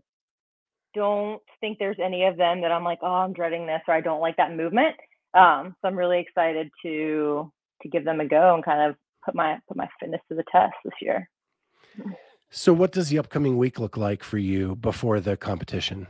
don't 0.93 1.41
think 1.59 1.79
there's 1.79 1.97
any 2.03 2.25
of 2.25 2.37
them 2.37 2.61
that 2.61 2.71
I'm 2.71 2.83
like, 2.83 2.99
oh, 3.01 3.07
I'm 3.07 3.33
dreading 3.33 3.65
this 3.65 3.81
or 3.87 3.93
I 3.93 4.01
don't 4.01 4.21
like 4.21 4.37
that 4.37 4.55
movement. 4.55 4.95
Um, 5.33 5.75
so 5.81 5.87
I'm 5.87 5.97
really 5.97 6.19
excited 6.19 6.69
to 6.83 7.51
to 7.81 7.89
give 7.89 8.05
them 8.05 8.21
a 8.21 8.27
go 8.27 8.53
and 8.53 8.63
kind 8.63 8.89
of 8.89 8.95
put 9.25 9.35
my 9.35 9.57
put 9.67 9.77
my 9.77 9.89
fitness 9.99 10.21
to 10.29 10.35
the 10.35 10.43
test 10.51 10.75
this 10.85 10.93
year. 11.01 11.27
So, 12.55 12.71
what 12.71 12.91
does 12.91 13.09
the 13.09 13.17
upcoming 13.17 13.57
week 13.57 13.79
look 13.79 13.97
like 13.97 14.23
for 14.23 14.37
you 14.37 14.75
before 14.75 15.19
the 15.19 15.35
competition? 15.35 16.05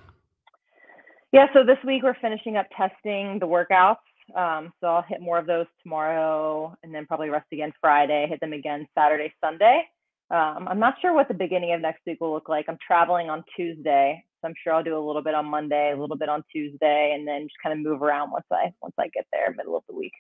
Yeah, 1.32 1.46
so 1.54 1.64
this 1.64 1.78
week 1.86 2.04
we're 2.04 2.18
finishing 2.22 2.58
up 2.58 2.66
testing 2.76 3.40
the 3.40 3.48
workouts. 3.48 3.96
Um, 4.36 4.74
so 4.82 4.88
I'll 4.88 5.04
hit 5.08 5.22
more 5.22 5.38
of 5.40 5.46
those 5.48 5.68
tomorrow 5.82 6.76
and 6.84 6.94
then 6.94 7.06
probably 7.06 7.30
rest 7.30 7.48
again 7.54 7.72
Friday, 7.80 8.28
hit 8.30 8.42
them 8.42 8.52
again 8.52 8.86
Saturday, 8.94 9.34
Sunday. 9.40 9.84
Um, 10.32 10.68
I'm 10.70 10.80
not 10.80 10.96
sure 11.02 11.14
what 11.14 11.30
the 11.30 11.34
beginning 11.34 11.72
of 11.74 11.80
next 11.80 12.02
week 12.06 12.20
will 12.20 12.34
look 12.34 12.50
like. 12.50 12.66
I'm 12.68 12.78
traveling 12.86 13.30
on 13.30 13.46
Tuesday, 13.56 14.22
so 14.42 14.50
I'm 14.50 14.54
sure 14.62 14.74
I'll 14.74 14.84
do 14.84 14.98
a 14.98 15.00
little 15.06 15.24
bit 15.24 15.36
on 15.36 15.46
Monday, 15.46 15.94
a 15.96 15.98
little 16.00 16.18
bit 16.18 16.28
on 16.28 16.44
Tuesday, 16.52 17.14
and 17.16 17.26
then 17.26 17.44
just 17.44 17.56
kind 17.64 17.72
of 17.72 17.80
move 17.80 18.02
around 18.02 18.32
once 18.32 18.46
I 18.52 18.74
once 18.82 18.96
I 19.00 19.08
get 19.14 19.26
there, 19.32 19.54
middle 19.56 19.78
of 19.78 19.84
the 19.88 19.96
week. 19.96 20.14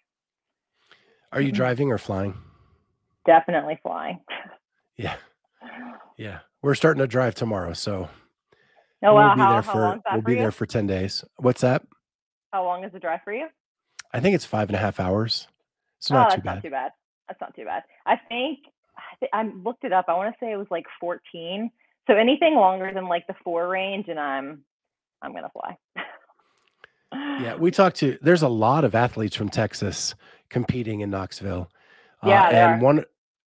Are 1.33 1.41
you 1.41 1.51
Mhm. 1.51 1.55
driving 1.55 1.91
or 1.91 1.97
flying? 1.97 2.33
Definitely 3.25 3.77
flying. 3.83 4.21
Yeah. 4.95 5.15
Yeah. 6.17 6.39
We're 6.61 6.75
starting 6.75 7.01
to 7.01 7.07
drive 7.07 7.35
tomorrow. 7.35 7.73
So 7.73 8.09
Oh 9.05 9.15
we'll 9.15 9.35
be 9.35 9.41
how, 9.41 9.51
there 9.53 9.63
for 9.63 9.81
long 9.81 9.97
is 9.97 10.01
that 10.05 10.13
we'll 10.13 10.21
for 10.21 10.25
be 10.27 10.33
you? 10.33 10.39
there 10.39 10.51
for 10.51 10.65
10 10.65 10.87
days. 10.87 11.25
What's 11.37 11.61
that? 11.61 11.83
How 12.51 12.63
long 12.63 12.83
is 12.83 12.91
the 12.93 12.99
drive 12.99 13.19
for 13.23 13.33
you? 13.33 13.47
I 14.13 14.19
think 14.19 14.35
it's 14.35 14.45
five 14.45 14.69
and 14.69 14.75
a 14.75 14.79
half 14.79 14.99
hours. 14.99 15.47
It's 15.97 16.09
oh, 16.11 16.15
not 16.15 16.29
that's 16.29 16.35
too 16.41 16.45
not 16.45 16.55
bad. 16.55 16.63
too 16.63 16.69
bad. 16.69 16.91
That's 17.27 17.41
not 17.41 17.55
too 17.55 17.65
bad. 17.65 17.83
I 18.05 18.15
think 18.29 18.59
I, 18.97 19.15
thi- 19.19 19.29
I 19.33 19.43
looked 19.63 19.83
it 19.83 19.91
up. 19.93 20.05
I 20.07 20.13
want 20.13 20.33
to 20.33 20.37
say 20.45 20.51
it 20.51 20.57
was 20.57 20.67
like 20.69 20.85
14. 20.99 21.71
So 22.07 22.15
anything 22.15 22.55
longer 22.55 22.91
than 22.93 23.07
like 23.07 23.25
the 23.27 23.35
four 23.43 23.67
range, 23.69 24.07
and 24.09 24.19
I'm 24.19 24.63
I'm 25.21 25.33
gonna 25.33 25.49
fly. 25.53 25.77
Yeah, 27.13 27.55
we 27.59 27.71
talked 27.71 27.95
to 27.97 28.17
there's 28.21 28.41
a 28.41 28.49
lot 28.49 28.83
of 28.83 28.93
athletes 28.93 29.35
from 29.35 29.49
Texas 29.49 30.13
competing 30.49 30.99
in 31.01 31.09
Knoxville. 31.09 31.69
Uh, 32.21 32.27
Yeah, 32.29 32.49
and 32.49 32.81
are. 32.81 32.85
one 32.85 33.05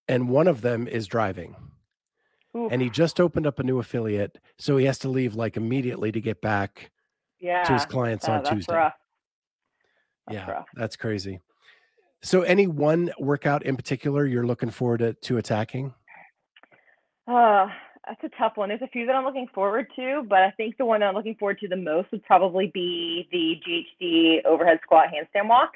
and 0.08 0.28
one 0.30 0.48
of 0.48 0.62
them 0.62 0.88
is 0.88 1.06
driving. 1.06 1.54
Oof, 2.56 2.72
And 2.72 2.80
he 2.80 2.90
just 2.90 3.20
opened 3.20 3.46
up 3.46 3.58
a 3.58 3.62
new 3.62 3.78
affiliate, 3.78 4.38
so 4.58 4.76
he 4.78 4.86
has 4.86 4.98
to 5.00 5.08
leave 5.08 5.34
like 5.34 5.56
immediately 5.56 6.10
to 6.12 6.20
get 6.20 6.40
back 6.40 6.90
to 7.40 7.72
his 7.72 7.86
clients 7.86 8.28
uh, 8.28 8.32
on 8.32 8.42
that's 8.42 8.50
Tuesday. 8.50 8.74
rough. 8.74 8.94
That's 10.26 10.38
Yeah, 10.38 10.52
rough. 10.52 10.66
that's 10.74 10.96
crazy. 10.96 11.40
So 12.22 12.42
any 12.42 12.66
one 12.66 13.12
workout 13.18 13.62
in 13.62 13.76
particular 13.76 14.26
you're 14.26 14.46
looking 14.46 14.70
forward 14.70 14.98
to, 14.98 15.12
to 15.12 15.36
attacking? 15.38 15.94
Uh, 17.26 17.66
that's 18.06 18.24
a 18.24 18.30
tough 18.38 18.52
one. 18.56 18.70
There's 18.70 18.82
a 18.82 18.88
few 18.88 19.06
that 19.06 19.14
I'm 19.14 19.24
looking 19.24 19.48
forward 19.54 19.86
to, 19.96 20.24
but 20.28 20.38
I 20.38 20.50
think 20.52 20.78
the 20.78 20.86
one 20.86 21.00
that 21.00 21.06
I'm 21.06 21.14
looking 21.14 21.36
forward 21.36 21.58
to 21.60 21.68
the 21.68 21.76
most 21.76 22.10
would 22.10 22.24
probably 22.24 22.70
be 22.72 23.28
the 23.30 23.60
GHD 24.02 24.44
overhead 24.46 24.80
squat 24.82 25.08
handstand 25.08 25.48
walk. 25.48 25.72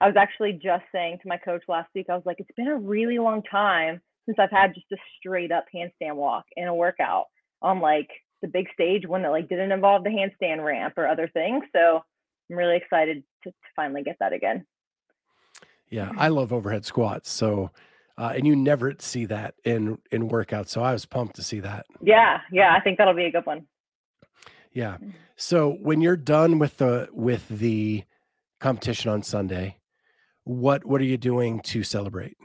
I 0.00 0.06
was 0.06 0.16
actually 0.16 0.52
just 0.54 0.84
saying 0.92 1.18
to 1.22 1.28
my 1.28 1.36
coach 1.36 1.62
last 1.68 1.88
week, 1.94 2.06
I 2.08 2.14
was 2.14 2.24
like, 2.24 2.40
it's 2.40 2.50
been 2.56 2.68
a 2.68 2.76
really 2.76 3.18
long 3.18 3.42
time 3.42 4.00
since 4.26 4.38
I've 4.38 4.50
had 4.50 4.74
just 4.74 4.86
a 4.92 4.96
straight 5.18 5.52
up 5.52 5.66
handstand 5.74 6.16
walk 6.16 6.44
in 6.56 6.68
a 6.68 6.74
workout 6.74 7.26
on 7.60 7.80
like 7.80 8.08
the 8.40 8.48
big 8.48 8.66
stage, 8.72 9.06
one 9.06 9.22
that 9.22 9.30
like 9.30 9.48
didn't 9.48 9.72
involve 9.72 10.04
the 10.04 10.10
handstand 10.10 10.64
ramp 10.64 10.94
or 10.96 11.06
other 11.06 11.28
things. 11.32 11.64
So 11.74 12.02
I'm 12.50 12.56
really 12.56 12.76
excited 12.76 13.22
to, 13.44 13.50
to 13.50 13.56
finally 13.76 14.02
get 14.02 14.16
that 14.20 14.32
again. 14.32 14.64
Yeah, 15.88 16.10
I 16.16 16.28
love 16.28 16.52
overhead 16.52 16.84
squats. 16.84 17.30
So 17.30 17.70
uh, 18.18 18.32
and 18.36 18.46
you 18.46 18.54
never 18.54 18.94
see 18.98 19.24
that 19.26 19.54
in 19.64 19.98
in 20.10 20.28
workouts. 20.28 20.68
So 20.68 20.82
I 20.82 20.92
was 20.92 21.06
pumped 21.06 21.36
to 21.36 21.42
see 21.42 21.60
that. 21.60 21.86
Yeah, 22.02 22.40
yeah, 22.50 22.74
I 22.74 22.80
think 22.80 22.98
that'll 22.98 23.14
be 23.14 23.24
a 23.24 23.32
good 23.32 23.46
one. 23.46 23.66
Yeah. 24.72 24.98
So 25.36 25.76
when 25.80 26.00
you're 26.00 26.16
done 26.16 26.58
with 26.58 26.78
the 26.78 27.08
with 27.12 27.48
the 27.48 28.04
competition 28.60 29.10
on 29.10 29.22
Sunday, 29.22 29.78
what 30.44 30.84
what 30.84 31.00
are 31.00 31.04
you 31.04 31.16
doing 31.16 31.60
to 31.60 31.82
celebrate? 31.82 32.36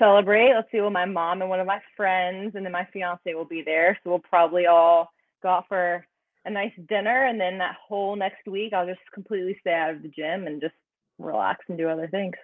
Celebrate. 0.00 0.52
Let's 0.54 0.66
see. 0.72 0.80
Well, 0.80 0.90
my 0.90 1.04
mom 1.04 1.40
and 1.42 1.48
one 1.50 1.60
of 1.60 1.66
my 1.68 1.80
friends, 1.96 2.56
and 2.56 2.64
then 2.64 2.72
my 2.72 2.88
fiance 2.92 3.32
will 3.34 3.44
be 3.44 3.62
there. 3.64 3.96
So 4.02 4.10
we'll 4.10 4.18
probably 4.18 4.66
all 4.66 5.12
go 5.42 5.50
out 5.50 5.68
for 5.68 6.04
a 6.44 6.50
nice 6.50 6.72
dinner, 6.88 7.26
and 7.26 7.40
then 7.40 7.58
that 7.58 7.76
whole 7.86 8.16
next 8.16 8.48
week, 8.48 8.72
I'll 8.72 8.86
just 8.86 9.00
completely 9.14 9.56
stay 9.60 9.74
out 9.74 9.90
of 9.94 10.02
the 10.02 10.08
gym 10.08 10.46
and 10.48 10.60
just 10.60 10.74
relax 11.18 11.64
and 11.68 11.78
do 11.78 11.88
other 11.88 12.08
things. 12.08 12.34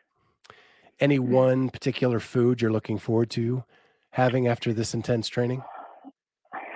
Any 1.01 1.19
Mm. 1.19 1.29
one 1.29 1.69
particular 1.71 2.21
food 2.21 2.61
you're 2.63 2.71
looking 2.73 2.99
forward 2.99 3.31
to 3.31 3.65
having 4.11 4.47
after 4.47 4.73
this 4.73 4.95
intense 4.95 5.29
training? 5.29 5.63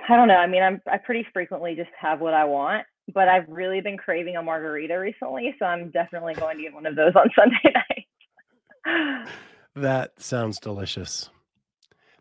I 0.09 0.15
don't 0.17 0.27
know. 0.27 0.35
I 0.37 0.47
mean, 0.47 0.63
I'm 0.63 0.81
I 0.91 0.97
pretty 0.97 1.25
frequently 1.31 1.75
just 1.75 1.91
have 1.99 2.19
what 2.21 2.33
I 2.33 2.43
want, 2.43 2.85
but 3.13 3.27
I've 3.27 3.47
really 3.47 3.81
been 3.81 3.97
craving 3.97 4.35
a 4.35 4.43
margarita 4.43 4.99
recently, 4.99 5.55
so 5.57 5.65
I'm 5.65 5.89
definitely 5.91 6.33
going 6.35 6.57
to 6.57 6.63
get 6.63 6.73
one 6.73 6.85
of 6.85 6.95
those 6.95 7.13
on 7.15 7.29
Sunday 7.35 7.73
night. 8.85 9.27
That 9.75 10.21
sounds 10.21 10.59
delicious. 10.59 11.29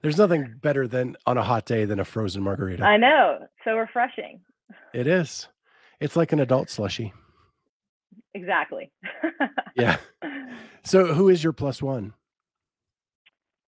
There's 0.03 0.17
nothing 0.19 0.55
better 0.63 0.87
than 0.89 1.17
on 1.27 1.37
a 1.37 1.43
hot 1.43 1.67
day 1.67 1.85
than 1.85 2.01
a 2.01 2.05
frozen 2.05 2.43
margarita. 2.43 2.85
I 2.85 2.97
know, 2.97 3.47
so 3.65 3.77
refreshing. 3.77 4.41
It 4.95 5.07
is. 5.07 5.49
It's 6.01 6.17
like 6.17 6.33
an 6.33 6.41
adult 6.41 6.71
slushy. 6.71 7.13
Exactly. 8.35 8.91
Yeah. 9.77 9.97
So 10.83 11.13
who 11.13 11.29
is 11.29 11.45
your 11.45 11.53
plus 11.53 11.83
one? 11.83 12.15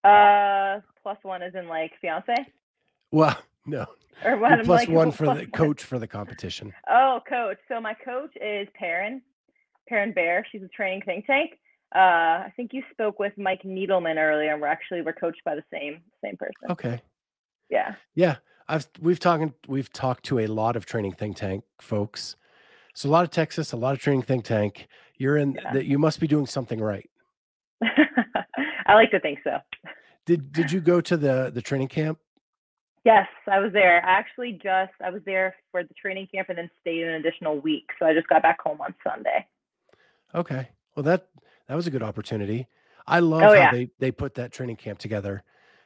Uh, 0.02 0.80
plus 1.02 1.18
one 1.22 1.42
is 1.42 1.54
in 1.54 1.68
like 1.68 1.92
fiance, 2.00 2.34
Well, 3.10 3.36
no. 3.66 3.84
or 4.24 4.38
what? 4.38 4.64
Plus 4.64 4.80
like, 4.80 4.88
one 4.88 5.12
for 5.12 5.24
plus 5.24 5.38
the 5.40 5.46
coach 5.46 5.84
for 5.84 5.98
the 5.98 6.06
competition. 6.06 6.72
Oh, 6.90 7.20
coach. 7.28 7.58
So 7.68 7.80
my 7.82 7.92
coach 8.02 8.30
is 8.40 8.66
Perrin, 8.74 9.20
Perrin 9.88 10.12
Bear. 10.12 10.46
She's 10.50 10.62
a 10.62 10.68
training 10.68 11.02
think 11.04 11.26
tank. 11.26 11.50
Uh, 11.94 11.98
I 12.48 12.52
think 12.56 12.72
you 12.72 12.82
spoke 12.90 13.18
with 13.18 13.32
Mike 13.36 13.62
Needleman 13.64 14.16
earlier, 14.16 14.52
and 14.52 14.60
we're 14.60 14.68
actually 14.68 15.02
we're 15.02 15.12
coached 15.12 15.42
by 15.44 15.54
the 15.54 15.64
same 15.72 16.00
same 16.24 16.36
person. 16.36 16.70
Okay. 16.70 17.02
Yeah. 17.68 17.94
Yeah. 18.14 18.36
I've 18.68 18.86
we've 19.00 19.20
talking 19.20 19.52
we've 19.68 19.92
talked 19.92 20.24
to 20.26 20.38
a 20.38 20.46
lot 20.46 20.76
of 20.76 20.86
training 20.86 21.12
think 21.12 21.36
tank 21.36 21.64
folks. 21.80 22.36
So 22.94 23.08
a 23.08 23.12
lot 23.12 23.24
of 23.24 23.30
Texas, 23.30 23.72
a 23.72 23.76
lot 23.76 23.94
of 23.94 24.00
training 24.00 24.22
think 24.22 24.44
tank. 24.44 24.88
You're 25.18 25.36
in 25.36 25.52
Yeah. 25.52 25.72
that 25.74 25.84
you 25.86 25.98
must 25.98 26.20
be 26.20 26.26
doing 26.26 26.46
something 26.46 26.80
right. 26.80 27.08
I 28.86 28.94
like 28.94 29.10
to 29.10 29.20
think 29.20 29.40
so. 29.44 29.58
Did 30.26 30.52
did 30.52 30.70
you 30.72 30.80
go 30.80 31.00
to 31.00 31.16
the 31.16 31.50
the 31.52 31.60
training 31.62 31.88
camp? 31.88 32.18
Yes, 33.04 33.26
I 33.50 33.58
was 33.58 33.72
there. 33.72 34.04
I 34.06 34.10
actually 34.12 34.52
just 34.62 34.92
I 35.04 35.10
was 35.10 35.22
there 35.26 35.56
for 35.70 35.82
the 35.82 35.94
training 36.00 36.28
camp 36.32 36.48
and 36.48 36.56
then 36.56 36.70
stayed 36.80 37.02
an 37.02 37.14
additional 37.14 37.58
week. 37.58 37.86
So 37.98 38.06
I 38.06 38.14
just 38.14 38.28
got 38.28 38.42
back 38.42 38.60
home 38.62 38.80
on 38.80 38.94
Sunday. 39.04 39.46
Okay. 40.34 40.68
Well 40.94 41.02
that 41.04 41.26
that 41.72 41.76
was 41.76 41.86
a 41.86 41.90
good 41.90 42.02
opportunity. 42.02 42.68
I 43.06 43.20
love 43.20 43.40
Oh, 43.44 43.46
how 43.46 43.52
yeah. 43.54 43.70
they 43.72 43.88
they 43.98 44.10
put 44.10 44.34
that 44.34 44.52
training 44.52 44.76
camp 44.76 44.98
together 44.98 45.42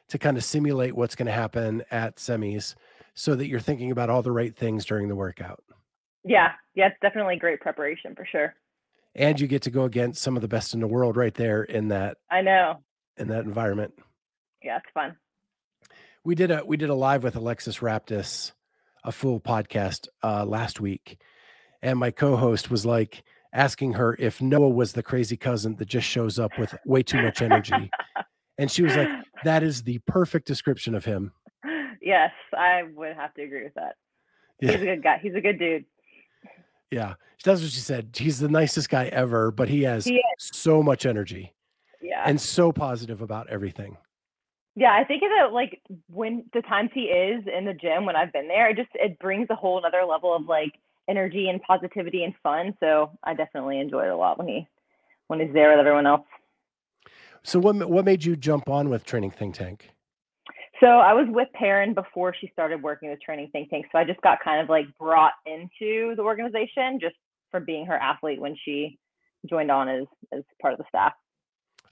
to 0.09 0.17
kind 0.17 0.35
of 0.35 0.43
simulate 0.43 0.93
what's 0.97 1.15
going 1.15 1.27
to 1.27 1.31
happen 1.31 1.81
at 1.89 2.17
semis 2.17 2.75
so 3.13 3.35
that 3.35 3.47
you're 3.47 3.61
thinking 3.61 3.89
about 3.89 4.09
all 4.09 4.21
the 4.21 4.33
right 4.33 4.53
things 4.53 4.83
during 4.83 5.07
the 5.07 5.15
workout. 5.15 5.63
Yeah, 6.25 6.51
yeah, 6.75 6.87
it's 6.87 6.97
definitely 7.01 7.37
great 7.37 7.61
preparation 7.61 8.15
for 8.15 8.25
sure. 8.25 8.53
And 9.15 9.39
you 9.39 9.47
get 9.47 9.61
to 9.61 9.71
go 9.71 9.85
against 9.85 10.21
some 10.21 10.35
of 10.35 10.41
the 10.41 10.49
best 10.49 10.73
in 10.73 10.81
the 10.81 10.87
world 10.87 11.15
right 11.15 11.33
there 11.33 11.63
in 11.63 11.87
that 11.87 12.17
I 12.29 12.41
know. 12.41 12.83
in 13.15 13.29
that 13.29 13.45
environment. 13.45 13.93
Yeah, 14.61 14.75
it's 14.75 14.91
fun. 14.93 15.15
We 16.25 16.35
did 16.35 16.51
a 16.51 16.65
we 16.65 16.75
did 16.75 16.89
a 16.89 16.95
live 16.95 17.23
with 17.23 17.37
Alexis 17.37 17.77
Raptis, 17.79 18.51
a 19.05 19.13
full 19.13 19.39
podcast 19.39 20.09
uh, 20.21 20.43
last 20.43 20.81
week, 20.81 21.17
and 21.81 21.97
my 21.97 22.11
co-host 22.11 22.69
was 22.69 22.85
like 22.85 23.23
asking 23.53 23.93
her 23.93 24.15
if 24.19 24.41
Noah 24.41 24.69
was 24.69 24.93
the 24.93 25.03
crazy 25.03 25.37
cousin 25.37 25.75
that 25.77 25.87
just 25.87 26.07
shows 26.07 26.39
up 26.39 26.57
with 26.57 26.75
way 26.85 27.03
too 27.03 27.21
much 27.21 27.41
energy, 27.41 27.89
and 28.57 28.69
she 28.69 28.83
was 28.83 28.95
like, 28.95 29.09
that 29.43 29.63
is 29.63 29.83
the 29.83 29.99
perfect 29.99 30.47
description 30.47 30.95
of 30.95 31.05
him. 31.05 31.31
yes, 32.01 32.31
I 32.53 32.83
would 32.95 33.15
have 33.15 33.33
to 33.35 33.43
agree 33.43 33.63
with 33.63 33.73
that. 33.75 33.95
Yeah. 34.59 34.71
He's 34.71 34.81
a 34.81 34.85
good 34.85 35.03
guy. 35.03 35.19
He's 35.21 35.35
a 35.35 35.41
good 35.41 35.59
dude. 35.59 35.85
Yeah, 36.91 37.15
that's 37.43 37.61
what 37.61 37.71
she 37.71 37.79
said. 37.79 38.15
He's 38.15 38.39
the 38.39 38.47
nicest 38.47 38.89
guy 38.89 39.05
ever, 39.07 39.51
but 39.51 39.69
he 39.69 39.83
has 39.83 40.05
he 40.05 40.21
so 40.39 40.81
much 40.81 41.05
energy. 41.05 41.53
Yeah. 42.01 42.23
And 42.25 42.39
so 42.39 42.71
positive 42.71 43.21
about 43.21 43.49
everything. 43.49 43.97
Yeah, 44.75 44.93
I 44.93 45.03
think 45.03 45.21
that 45.21 45.53
like 45.53 45.81
when 46.07 46.45
the 46.53 46.61
times 46.61 46.91
he 46.93 47.01
is 47.01 47.43
in 47.47 47.65
the 47.65 47.73
gym 47.73 48.05
when 48.05 48.15
I've 48.15 48.31
been 48.31 48.47
there, 48.47 48.69
it 48.69 48.77
just 48.77 48.89
it 48.93 49.17
brings 49.19 49.47
a 49.49 49.55
whole 49.55 49.79
another 49.79 50.05
level 50.05 50.35
of 50.35 50.45
like 50.45 50.73
energy 51.09 51.49
and 51.49 51.61
positivity 51.61 52.23
and 52.23 52.33
fun. 52.43 52.75
So 52.79 53.11
I 53.23 53.33
definitely 53.33 53.79
enjoy 53.79 54.05
it 54.05 54.09
a 54.09 54.15
lot 54.15 54.37
when 54.37 54.47
he 54.47 54.67
when 55.27 55.39
he's 55.39 55.53
there 55.53 55.71
with 55.71 55.79
everyone 55.79 56.07
else. 56.07 56.25
So 57.43 57.59
what 57.59 57.89
what 57.89 58.05
made 58.05 58.23
you 58.23 58.35
jump 58.35 58.69
on 58.69 58.89
with 58.89 59.05
Training 59.05 59.31
Think 59.31 59.55
Tank? 59.55 59.89
So 60.79 60.87
I 60.87 61.13
was 61.13 61.25
with 61.29 61.47
Perrin 61.53 61.95
before 61.95 62.35
she 62.39 62.49
started 62.53 62.83
working 62.83 63.09
with 63.09 63.19
Training 63.21 63.49
Think 63.51 63.69
Tank. 63.69 63.87
So 63.91 63.97
I 63.97 64.03
just 64.03 64.21
got 64.21 64.39
kind 64.43 64.61
of 64.61 64.69
like 64.69 64.85
brought 64.99 65.33
into 65.45 66.15
the 66.15 66.21
organization 66.21 66.99
just 66.99 67.15
for 67.49 67.59
being 67.59 67.85
her 67.85 67.97
athlete 67.97 68.39
when 68.39 68.55
she 68.63 68.99
joined 69.49 69.71
on 69.71 69.89
as 69.89 70.05
as 70.31 70.43
part 70.61 70.73
of 70.73 70.77
the 70.77 70.85
staff. 70.89 71.13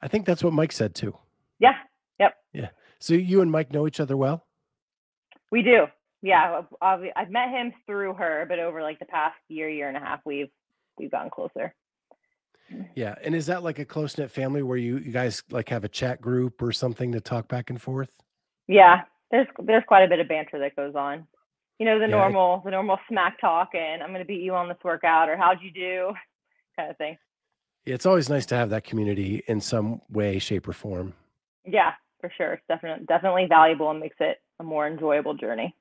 I 0.02 0.08
think 0.08 0.26
that's 0.26 0.44
what 0.44 0.54
Mike 0.54 0.72
said 0.72 0.94
too. 0.94 1.18
Yeah, 1.58 1.74
Yep. 2.20 2.34
Yeah. 2.54 2.70
So 3.00 3.14
you 3.14 3.42
and 3.42 3.52
Mike 3.52 3.74
know 3.74 3.88
each 3.88 4.00
other 4.00 4.18
well? 4.18 4.46
We 5.52 5.62
do. 5.62 5.86
Yeah, 6.26 6.62
I've 6.82 7.30
met 7.30 7.50
him 7.50 7.72
through 7.86 8.16
her, 8.16 8.48
but 8.50 8.58
over 8.58 8.82
like 8.82 8.98
the 8.98 9.06
past 9.06 9.36
year, 9.48 9.70
year 9.70 9.90
and 9.90 9.96
a 9.96 10.00
half, 10.00 10.22
we've 10.26 10.50
we've 10.98 11.12
gotten 11.12 11.30
closer. 11.30 11.76
Mm. 12.74 12.88
Yeah, 12.96 13.14
and 13.24 13.36
is 13.36 13.46
that 13.46 13.62
like 13.62 13.78
a 13.78 13.86
close 13.86 14.18
knit 14.18 14.32
family 14.32 14.64
where 14.64 14.76
you 14.76 14.98
you 14.98 15.12
guys 15.12 15.44
like 15.52 15.70
have 15.70 15.84
a 15.84 15.88
chat 15.88 16.20
group 16.22 16.64
or 16.64 16.72
something 16.72 17.12
to 17.12 17.22
talk 17.22 17.48
back 17.48 17.70
and 17.70 17.80
forth? 17.80 18.10
Yeah, 18.68 19.02
there's 19.30 19.46
there's 19.64 19.84
quite 19.88 20.04
a 20.04 20.08
bit 20.08 20.20
of 20.20 20.28
banter 20.28 20.58
that 20.58 20.76
goes 20.76 20.96
on. 20.96 21.28
You 21.78 21.86
know 21.86 22.00
the 22.00 22.06
yeah, 22.06 22.18
normal 22.18 22.64
the 22.66 22.72
normal 22.72 22.98
smack 23.08 23.40
talk 23.40 23.76
and 23.76 24.02
I'm 24.02 24.12
gonna 24.12 24.26
beat 24.26 24.42
you 24.42 24.56
on 24.56 24.68
this 24.68 24.80
workout 24.84 25.30
or 25.30 25.38
how'd 25.38 25.62
you 25.62 25.70
do, 25.70 26.12
kind 26.76 26.90
of 26.90 26.98
thing. 26.98 27.20
It's 27.86 28.08
always 28.08 28.30
nice 28.30 28.48
to 28.48 28.56
have 28.56 28.72
that 28.72 28.84
community 28.84 29.44
in 29.48 29.62
some 29.62 30.02
way, 30.10 30.40
shape, 30.40 30.68
or 30.68 30.74
form. 30.74 31.14
Yeah, 31.64 31.92
for 32.20 32.32
sure. 32.36 32.54
It's 32.54 32.64
definitely 32.68 33.06
definitely 33.06 33.46
valuable 33.48 33.92
and 33.92 34.00
makes 34.00 34.18
it 34.20 34.38
a 34.60 34.64
more 34.64 34.88
enjoyable 34.88 35.36
journey. 35.36 35.76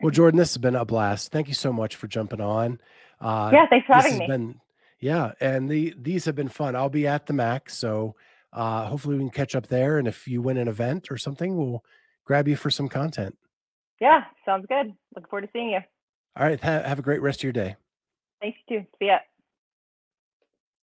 Well, 0.00 0.10
Jordan, 0.10 0.38
this 0.38 0.50
has 0.50 0.58
been 0.58 0.76
a 0.76 0.84
blast. 0.84 1.32
Thank 1.32 1.48
you 1.48 1.54
so 1.54 1.72
much 1.72 1.96
for 1.96 2.06
jumping 2.06 2.40
on. 2.40 2.80
Uh, 3.20 3.50
yeah, 3.52 3.66
thanks 3.68 3.86
for 3.86 3.94
having 3.94 4.18
me. 4.18 4.26
Been, 4.26 4.60
yeah, 5.00 5.32
and 5.40 5.68
the 5.68 5.94
these 5.98 6.24
have 6.26 6.34
been 6.34 6.48
fun. 6.48 6.76
I'll 6.76 6.88
be 6.90 7.06
at 7.06 7.26
the 7.26 7.32
Mac, 7.32 7.70
so 7.70 8.14
uh, 8.52 8.86
hopefully 8.86 9.16
we 9.16 9.22
can 9.22 9.30
catch 9.30 9.54
up 9.54 9.68
there. 9.68 9.98
And 9.98 10.06
if 10.06 10.28
you 10.28 10.42
win 10.42 10.58
an 10.58 10.68
event 10.68 11.10
or 11.10 11.16
something, 11.16 11.56
we'll 11.56 11.82
grab 12.24 12.46
you 12.48 12.56
for 12.56 12.70
some 12.70 12.88
content. 12.88 13.36
Yeah, 14.00 14.24
sounds 14.44 14.66
good. 14.68 14.92
Looking 15.14 15.28
forward 15.30 15.46
to 15.46 15.48
seeing 15.52 15.70
you. 15.70 15.80
All 16.36 16.46
right, 16.46 16.60
ha- 16.60 16.82
have 16.82 16.98
a 16.98 17.02
great 17.02 17.22
rest 17.22 17.40
of 17.40 17.44
your 17.44 17.52
day. 17.52 17.76
Thanks 18.42 18.58
you 18.68 18.80
too. 18.80 18.86
See 18.98 19.06
ya. 19.06 19.18